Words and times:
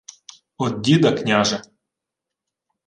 —Од 0.57 0.81
діда, 0.81 1.11
княже. 1.11 1.61